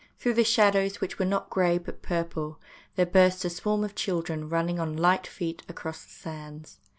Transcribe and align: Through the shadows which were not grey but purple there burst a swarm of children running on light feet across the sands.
Through 0.17 0.33
the 0.33 0.43
shadows 0.43 0.99
which 0.99 1.19
were 1.19 1.25
not 1.27 1.51
grey 1.51 1.77
but 1.77 2.01
purple 2.01 2.59
there 2.95 3.05
burst 3.05 3.45
a 3.45 3.51
swarm 3.51 3.83
of 3.83 3.93
children 3.93 4.49
running 4.49 4.79
on 4.79 4.97
light 4.97 5.27
feet 5.27 5.61
across 5.69 6.03
the 6.05 6.09
sands. 6.09 6.79